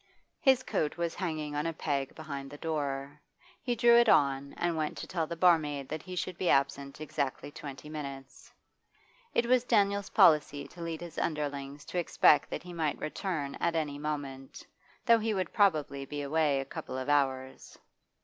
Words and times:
His 0.39 0.63
coat 0.63 0.97
was 0.97 1.13
hanging 1.13 1.55
on 1.55 1.67
a 1.67 1.73
peg 1.77 2.15
behind 2.15 2.49
the 2.49 2.57
door. 2.57 3.21
He 3.61 3.75
drew 3.75 3.93
it 3.97 4.09
on, 4.09 4.53
and 4.57 4.75
went 4.75 4.97
to 4.97 5.05
tell 5.05 5.27
the 5.27 5.35
barmaid 5.35 5.87
that 5.89 6.01
he 6.01 6.15
should 6.15 6.39
be 6.39 6.49
absent 6.49 6.99
exactly 6.99 7.51
twenty 7.51 7.87
minutes. 7.87 8.51
It 9.35 9.45
was 9.45 9.63
Daniel's 9.63 10.09
policy 10.09 10.67
to 10.69 10.81
lead 10.81 11.01
his 11.01 11.19
underlings 11.19 11.85
to 11.85 11.99
expect 11.99 12.49
that 12.49 12.63
he 12.63 12.73
might 12.73 12.97
return 12.97 13.53
at 13.59 13.75
any 13.75 13.99
moment, 13.99 14.65
though 15.05 15.19
he 15.19 15.35
would 15.35 15.53
probably 15.53 16.03
be 16.07 16.23
away 16.23 16.59
a 16.59 16.65
couple 16.65 16.97
of 16.97 17.07
hours. 17.07 17.77